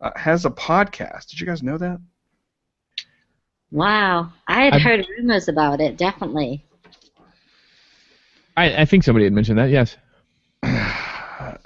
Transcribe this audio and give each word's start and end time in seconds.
uh, 0.00 0.10
has 0.16 0.44
a 0.44 0.50
podcast? 0.50 1.28
Did 1.28 1.40
you 1.40 1.46
guys 1.46 1.62
know 1.62 1.78
that? 1.78 2.00
Wow, 3.70 4.32
I 4.46 4.64
had 4.64 4.74
I've- 4.74 4.82
heard 4.82 5.06
rumors 5.18 5.48
about 5.48 5.80
it. 5.80 5.96
Definitely. 5.96 6.64
I, 8.56 8.82
I 8.82 8.84
think 8.86 9.04
somebody 9.04 9.24
had 9.24 9.32
mentioned 9.32 9.58
that. 9.58 9.70
Yes. 9.70 9.96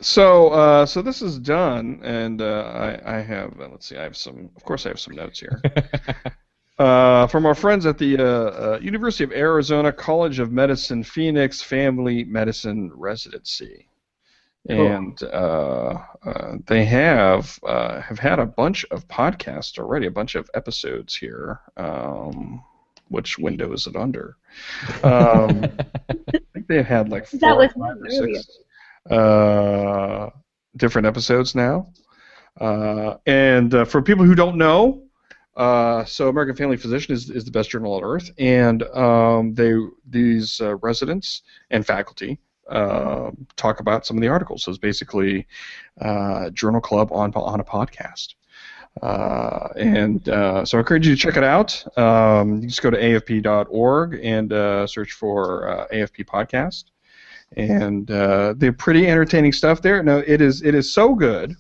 So, 0.01 0.49
uh, 0.49 0.85
so 0.85 1.01
this 1.01 1.23
is 1.23 1.39
done, 1.39 2.01
and 2.03 2.43
uh, 2.43 2.99
I, 3.05 3.19
I 3.19 3.21
have. 3.21 3.59
Uh, 3.61 3.69
let's 3.71 3.87
see. 3.87 3.97
I 3.97 4.03
have 4.03 4.17
some. 4.17 4.51
Of 4.57 4.65
course, 4.65 4.85
I 4.85 4.89
have 4.91 4.99
some 5.01 5.15
notes 5.15 5.39
here. 5.41 5.63
uh, 6.79 7.27
from 7.29 7.47
our 7.47 7.55
friends 7.55 7.87
at 7.87 7.99
the 7.99 8.19
uh, 8.19 8.25
uh, 8.25 8.79
University 8.83 9.23
of 9.25 9.31
Arizona 9.33 9.93
College 9.93 10.41
of 10.41 10.51
Medicine 10.53 11.05
Phoenix 11.05 11.63
Family 11.63 12.25
Medicine 12.25 12.91
Residency, 12.95 13.87
and 14.69 15.23
uh, 15.25 15.99
uh, 16.25 16.57
they 16.67 16.85
have 16.85 17.59
uh, 17.65 18.01
have 18.01 18.19
had 18.19 18.39
a 18.39 18.47
bunch 18.47 18.85
of 18.91 19.07
podcasts 19.09 19.79
already, 19.79 20.07
a 20.07 20.11
bunch 20.11 20.35
of 20.35 20.49
episodes 20.55 21.17
here. 21.17 21.61
Um, 21.77 22.63
which 23.09 23.39
window 23.39 23.73
is 23.73 23.87
it 23.87 23.95
under? 23.95 24.37
Um, 25.03 25.65
I 26.09 26.15
think 26.55 26.67
they've 26.67 26.87
had 26.87 27.11
like 27.11 27.27
four, 27.27 27.41
That 27.41 27.57
was 27.57 27.73
five 27.73 27.97
or 28.01 28.11
six 28.11 28.49
uh, 29.11 30.31
different 30.77 31.07
episodes 31.07 31.55
now. 31.55 31.89
Uh, 32.61 33.17
and 33.27 33.75
uh, 33.75 33.85
for 33.85 34.01
people 34.03 34.25
who 34.25 34.35
don't 34.35 34.57
know, 34.57 35.03
uh, 35.57 36.05
so 36.05 36.29
American 36.29 36.57
Family 36.57 36.77
Physician 36.77 37.15
is, 37.15 37.29
is 37.29 37.45
the 37.45 37.51
best 37.51 37.71
journal 37.71 37.95
on 37.95 38.05
earth, 38.05 38.31
and 38.39 38.83
um, 38.95 39.55
they 39.55 39.75
these 40.09 40.61
uh, 40.61 40.77
residents 40.77 41.43
and 41.71 41.87
faculty 41.87 42.39
uh, 42.71 43.31
talk 43.57 43.81
about 43.81 44.07
some 44.07 44.17
of 44.17 44.21
the 44.23 44.29
articles. 44.29 44.63
So 44.65 44.71
it's 44.71 44.79
basically 44.79 45.47
uh, 46.01 46.51
journal 46.51 46.81
club 46.81 47.11
on 47.13 47.33
on 47.35 47.61
a 47.61 47.65
podcast. 47.65 48.35
Uh, 49.03 49.69
and 49.77 50.29
uh, 50.29 50.65
so 50.67 50.77
I 50.77 50.81
encourage 50.81 51.07
you 51.07 51.15
to 51.17 51.21
check 51.21 51.37
it 51.39 51.45
out. 51.45 51.83
Um, 51.99 52.61
you 52.61 52.69
just 52.69 52.83
go 52.83 52.91
to 52.91 52.99
afp.org 52.99 54.21
and 54.23 54.53
uh, 54.53 54.87
search 54.87 55.13
for 55.13 55.69
uh, 55.69 55.87
AFP 55.93 56.27
podcast 56.27 56.85
and 57.57 58.11
uh, 58.11 58.55
they're 58.57 58.73
pretty 58.73 59.07
entertaining 59.09 59.53
stuff 59.53 59.83
there. 59.83 60.03
No, 60.03 60.23
it 60.27 60.41
is 60.41 60.63
it 60.63 60.75
is 60.75 60.93
so 60.93 61.15
good 61.15 61.55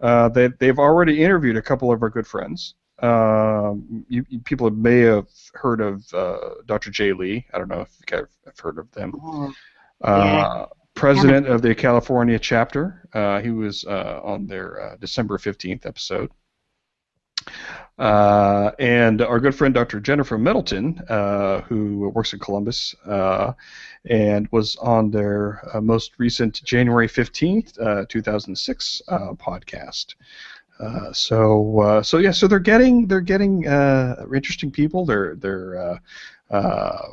that 0.00 0.54
they've 0.58 0.78
already 0.78 1.22
interviewed 1.22 1.56
a 1.56 1.62
couple 1.62 1.92
of 1.92 2.02
our 2.02 2.10
good 2.10 2.26
friends. 2.26 2.74
Um, 3.00 4.04
you, 4.08 4.24
you- 4.28 4.40
people 4.40 4.70
may 4.70 5.00
have 5.00 5.26
heard 5.54 5.80
of 5.80 6.06
Dr. 6.66 6.90
Jay 6.90 7.12
Lee. 7.12 7.46
I 7.54 7.58
don't 7.58 7.68
know 7.68 7.80
if 7.82 7.90
you 8.00 8.06
guys 8.06 8.26
have 8.46 8.58
heard 8.58 8.78
of 8.78 8.90
them. 8.92 9.12
Uh, 10.00 10.66
president 10.94 11.46
of 11.46 11.62
the 11.62 11.74
California 11.74 12.38
chapter. 12.38 13.08
Uh, 13.12 13.40
he 13.40 13.50
was 13.50 13.84
uh, 13.84 14.20
on 14.22 14.46
their 14.46 14.80
uh, 14.80 14.96
December 14.96 15.38
15th 15.38 15.86
episode. 15.86 16.30
Uh, 17.98 18.70
and 18.78 19.20
our 19.20 19.40
good 19.40 19.54
friend 19.54 19.74
Dr. 19.74 20.00
Jennifer 20.00 20.38
Middleton, 20.38 20.98
uh, 21.08 21.60
who 21.62 22.08
works 22.14 22.32
in 22.32 22.38
Columbus, 22.38 22.94
uh, 23.06 23.52
and 24.08 24.48
was 24.52 24.76
on 24.76 25.10
their 25.10 25.60
uh, 25.74 25.80
most 25.80 26.12
recent 26.18 26.62
January 26.64 27.08
15th, 27.08 27.78
uh, 27.80 28.04
2006 28.08 29.02
uh, 29.08 29.18
podcast. 29.34 30.14
Uh, 30.78 31.12
so 31.12 31.80
uh, 31.80 32.02
so 32.02 32.18
yeah, 32.18 32.30
so 32.30 32.48
they're 32.48 32.58
getting 32.58 33.06
they're 33.06 33.20
getting 33.20 33.66
uh, 33.68 34.24
interesting 34.34 34.70
people. 34.70 35.04
They're 35.04 35.34
they're 35.36 35.76
uh, 35.78 35.98
uh, 36.50 37.08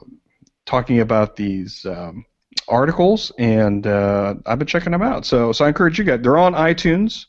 talking 0.65 1.01
about 1.01 1.35
these 1.35 1.85
um, 1.85 2.25
articles, 2.67 3.31
and 3.37 3.85
uh, 3.87 4.35
I've 4.45 4.59
been 4.59 4.67
checking 4.67 4.91
them 4.91 5.01
out. 5.01 5.25
So 5.25 5.51
so 5.51 5.65
I 5.65 5.67
encourage 5.69 5.97
you 5.99 6.05
guys. 6.05 6.19
They're 6.21 6.37
on 6.37 6.53
iTunes, 6.53 7.25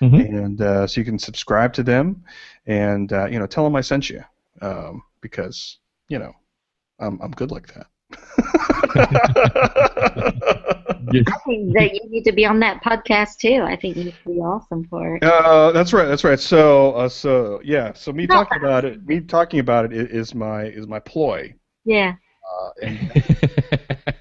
Mhm. 0.00 0.28
and 0.28 0.60
uh, 0.60 0.86
so 0.86 1.00
you 1.00 1.04
can 1.04 1.18
subscribe 1.18 1.72
to 1.74 1.82
them, 1.82 2.24
and 2.66 3.12
uh, 3.12 3.26
you 3.26 3.38
know 3.38 3.46
tell 3.46 3.64
them 3.64 3.76
I 3.76 3.80
sent 3.80 4.10
you 4.10 4.22
um, 4.62 5.02
because 5.20 5.78
you 6.08 6.18
know 6.18 6.32
I'm 6.98 7.18
I'm 7.22 7.30
good 7.32 7.50
like 7.50 7.72
that. 7.74 7.86
Yes. 11.12 11.22
I 11.28 11.38
think 11.46 11.72
that 11.74 11.94
you 11.94 12.00
need 12.10 12.24
to 12.24 12.32
be 12.32 12.44
on 12.44 12.58
that 12.60 12.82
podcast 12.82 13.38
too. 13.38 13.62
I 13.62 13.76
think 13.76 13.96
you'd 13.96 14.12
be 14.26 14.40
awesome 14.40 14.84
for 14.88 15.14
it. 15.16 15.22
Uh, 15.22 15.70
that's 15.70 15.92
right. 15.92 16.06
That's 16.06 16.24
right. 16.24 16.38
So, 16.40 16.92
uh, 16.94 17.08
so 17.08 17.60
yeah. 17.62 17.92
So 17.92 18.12
me 18.12 18.26
talking 18.26 18.58
about 18.58 18.84
it, 18.84 19.06
me 19.06 19.20
talking 19.20 19.60
about 19.60 19.92
it 19.92 20.10
is 20.10 20.34
my 20.34 20.64
is 20.64 20.88
my 20.88 20.98
ploy. 20.98 21.54
Yeah. 21.84 22.14
Uh, 22.60 22.70
and 22.82 23.12
Mi- 23.14 24.14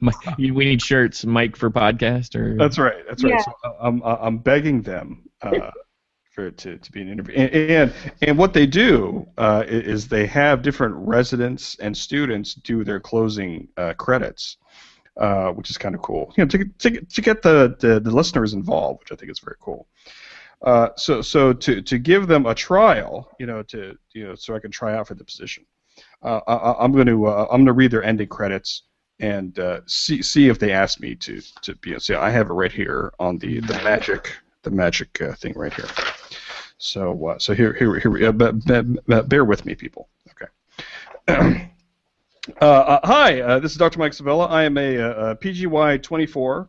we 0.00 0.64
need 0.64 0.82
shirts, 0.82 1.24
Mike 1.24 1.56
for 1.56 1.70
podcast, 1.70 2.34
or 2.34 2.56
that's 2.56 2.78
right. 2.78 3.04
That's 3.08 3.22
right. 3.24 3.34
Yeah. 3.34 3.42
So 3.42 3.52
uh, 3.64 3.72
I'm 3.80 4.02
I'm 4.02 4.38
begging 4.38 4.82
them 4.82 5.28
uh, 5.42 5.70
for 6.32 6.50
to, 6.50 6.78
to 6.78 6.92
be 6.92 7.02
an 7.02 7.08
interview. 7.08 7.36
And, 7.36 7.70
and 7.70 7.94
and 8.22 8.38
what 8.38 8.52
they 8.52 8.66
do 8.66 9.26
uh, 9.38 9.64
is 9.66 10.08
they 10.08 10.26
have 10.26 10.62
different 10.62 10.94
residents 10.96 11.76
and 11.76 11.96
students 11.96 12.54
do 12.54 12.84
their 12.84 13.00
closing 13.00 13.68
uh, 13.76 13.94
credits. 13.94 14.56
Uh, 15.14 15.50
which 15.50 15.68
is 15.68 15.76
kind 15.76 15.94
of 15.94 16.00
cool, 16.00 16.32
you 16.38 16.42
know, 16.42 16.48
to, 16.48 16.64
to, 16.78 16.98
to 17.04 17.20
get 17.20 17.42
the, 17.42 17.76
the, 17.80 18.00
the 18.00 18.10
listeners 18.10 18.54
involved, 18.54 19.00
which 19.00 19.12
I 19.12 19.14
think 19.14 19.30
is 19.30 19.40
very 19.40 19.56
cool. 19.60 19.86
Uh, 20.62 20.88
so 20.96 21.20
so 21.20 21.52
to, 21.52 21.82
to 21.82 21.98
give 21.98 22.28
them 22.28 22.46
a 22.46 22.54
trial, 22.54 23.28
you 23.38 23.46
know, 23.46 23.62
to 23.64 23.98
you 24.14 24.28
know, 24.28 24.34
so 24.34 24.54
I 24.54 24.58
can 24.58 24.70
try 24.70 24.94
out 24.96 25.08
for 25.08 25.14
the 25.14 25.24
position. 25.24 25.66
Uh, 26.22 26.40
I, 26.46 26.84
I'm 26.84 26.92
going 26.92 27.08
to 27.08 27.26
uh, 27.26 27.46
I'm 27.50 27.58
going 27.58 27.66
to 27.66 27.72
read 27.72 27.90
their 27.90 28.02
ending 28.04 28.28
credits 28.28 28.84
and 29.22 29.58
uh, 29.58 29.80
see 29.86 30.20
see 30.20 30.48
if 30.48 30.58
they 30.58 30.72
ask 30.72 31.00
me 31.00 31.14
to 31.14 31.40
to 31.62 31.74
be. 31.76 31.98
See, 31.98 32.14
I 32.14 32.28
have 32.30 32.50
it 32.50 32.52
right 32.52 32.72
here 32.72 33.12
on 33.18 33.38
the 33.38 33.60
the 33.60 33.74
magic 33.82 34.36
the 34.62 34.70
magic 34.70 35.22
uh, 35.22 35.32
thing 35.34 35.54
right 35.56 35.72
here. 35.72 35.88
So 36.76 37.28
uh, 37.28 37.38
so 37.38 37.54
here 37.54 37.72
here 37.72 37.98
here 37.98 38.28
uh, 38.28 38.32
b- 38.32 38.52
b- 38.66 38.98
b- 39.06 39.22
bear 39.22 39.44
with 39.44 39.64
me, 39.64 39.74
people. 39.74 40.08
Okay. 40.30 41.68
Uh, 42.60 42.64
uh, 42.64 43.00
hi, 43.04 43.40
uh, 43.40 43.60
this 43.60 43.70
is 43.70 43.78
Dr. 43.78 44.00
Mike 44.00 44.12
Sevilla. 44.12 44.46
I 44.46 44.64
am 44.64 44.76
a, 44.76 44.98
uh 44.98 45.34
PGY 45.36 46.02
24, 46.02 46.68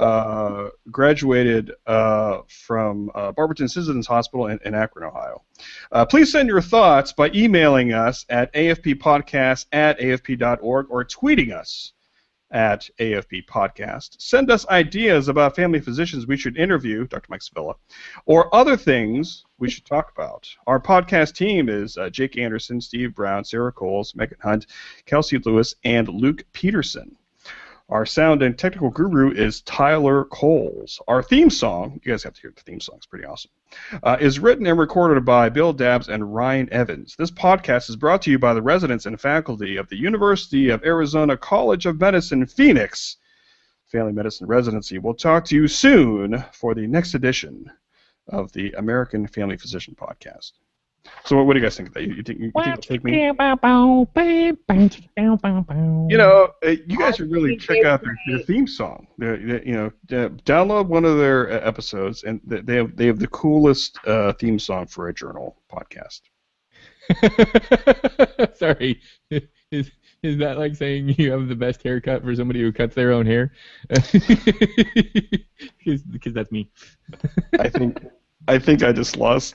uh, 0.00 0.70
graduated 0.90 1.72
uh, 1.86 2.38
from 2.48 3.10
uh, 3.14 3.32
Barberton 3.32 3.68
Citizens 3.68 4.06
Hospital 4.06 4.46
in, 4.46 4.58
in 4.64 4.74
Akron, 4.74 5.06
Ohio. 5.06 5.42
Uh, 5.92 6.04
please 6.06 6.32
send 6.32 6.48
your 6.48 6.62
thoughts 6.62 7.12
by 7.12 7.30
emailing 7.34 7.92
us 7.92 8.24
at 8.28 8.52
afppodcast 8.54 9.66
at 9.72 9.98
afp.org 10.00 10.86
or 10.90 11.04
tweeting 11.04 11.52
us 11.52 11.92
at 12.50 12.88
AFP 12.98 13.46
Podcast. 13.46 14.20
Send 14.20 14.50
us 14.50 14.66
ideas 14.68 15.28
about 15.28 15.54
family 15.54 15.80
physicians 15.80 16.26
we 16.26 16.36
should 16.36 16.56
interview, 16.56 17.06
Dr. 17.06 17.26
Mike 17.30 17.42
Sevilla, 17.42 17.74
or 18.26 18.52
other 18.54 18.76
things 18.76 19.44
we 19.58 19.70
should 19.70 19.84
talk 19.84 20.10
about. 20.12 20.48
Our 20.66 20.80
podcast 20.80 21.34
team 21.34 21.68
is 21.68 21.96
uh, 21.96 22.10
Jake 22.10 22.36
Anderson, 22.36 22.80
Steve 22.80 23.14
Brown, 23.14 23.44
Sarah 23.44 23.72
Coles, 23.72 24.14
Megan 24.16 24.38
Hunt, 24.42 24.66
Kelsey 25.06 25.38
Lewis, 25.38 25.74
and 25.84 26.08
Luke 26.08 26.44
Peterson. 26.52 27.16
Our 27.90 28.06
sound 28.06 28.40
and 28.42 28.56
technical 28.56 28.90
guru 28.90 29.32
is 29.32 29.62
Tyler 29.62 30.24
Coles. 30.24 31.00
Our 31.08 31.24
theme 31.24 31.50
song, 31.50 32.00
you 32.04 32.12
guys 32.12 32.22
have 32.22 32.34
to 32.34 32.40
hear 32.40 32.52
the 32.54 32.62
theme 32.62 32.78
song, 32.78 32.94
it's 32.98 33.06
pretty 33.06 33.24
awesome, 33.24 33.50
uh, 34.04 34.16
is 34.20 34.38
written 34.38 34.64
and 34.68 34.78
recorded 34.78 35.24
by 35.24 35.48
Bill 35.48 35.72
Dabbs 35.72 36.08
and 36.08 36.32
Ryan 36.32 36.72
Evans. 36.72 37.16
This 37.18 37.32
podcast 37.32 37.90
is 37.90 37.96
brought 37.96 38.22
to 38.22 38.30
you 38.30 38.38
by 38.38 38.54
the 38.54 38.62
residents 38.62 39.06
and 39.06 39.20
faculty 39.20 39.76
of 39.76 39.88
the 39.88 39.96
University 39.96 40.68
of 40.68 40.84
Arizona 40.84 41.36
College 41.36 41.84
of 41.84 41.98
Medicine, 41.98 42.46
Phoenix 42.46 43.16
Family 43.86 44.12
Medicine 44.12 44.46
Residency. 44.46 44.98
We'll 44.98 45.14
talk 45.14 45.44
to 45.46 45.56
you 45.56 45.66
soon 45.66 46.44
for 46.52 46.76
the 46.76 46.86
next 46.86 47.14
edition 47.14 47.72
of 48.28 48.52
the 48.52 48.70
American 48.74 49.26
Family 49.26 49.56
Physician 49.56 49.96
Podcast. 49.96 50.52
So, 51.24 51.36
what, 51.36 51.46
what 51.46 51.54
do 51.54 51.60
you 51.60 51.64
guys 51.64 51.76
think 51.76 51.88
of 51.88 51.94
that? 51.94 52.02
You, 52.02 52.14
you 52.14 52.22
think 52.22 52.40
you, 52.40 52.50
think 52.64 52.78
it'll 52.78 52.82
take 52.82 53.04
me? 53.04 53.12
You 56.10 56.18
know, 56.18 56.50
uh, 56.64 56.70
you 56.86 56.98
guys 56.98 57.16
should 57.16 57.30
really 57.30 57.56
check 57.56 57.84
out 57.84 58.02
their, 58.02 58.16
their 58.26 58.38
theme 58.40 58.66
song. 58.66 59.06
Their, 59.18 59.36
their- 59.38 59.64
you 59.64 59.72
know, 59.72 59.86
uh, 59.86 60.28
download 60.44 60.86
one 60.88 61.04
of 61.04 61.16
their 61.18 61.50
uh, 61.50 61.60
episodes, 61.66 62.24
and 62.24 62.40
they 62.44 62.76
have 62.76 62.96
they 62.96 63.06
have 63.06 63.18
the 63.18 63.28
coolest 63.28 63.98
uh, 64.06 64.32
theme 64.34 64.58
song 64.58 64.86
for 64.86 65.08
a 65.08 65.14
journal 65.14 65.56
podcast. 65.72 66.20
Sorry. 68.56 69.00
Is 70.22 70.36
that 70.38 70.58
like 70.58 70.74
saying 70.76 71.14
you 71.18 71.32
have 71.32 71.48
the 71.48 71.54
best 71.56 71.82
haircut 71.82 72.22
for 72.22 72.34
somebody 72.34 72.60
who 72.60 72.72
cuts 72.72 72.94
their 72.94 73.12
own 73.12 73.26
hair? 73.26 73.52
Because 75.84 76.34
that's 76.34 76.52
me. 76.52 76.70
I 77.58 77.68
think 77.68 78.04
I 78.48 78.58
think 78.58 78.82
I 78.82 78.92
just 78.92 79.16
lost 79.16 79.54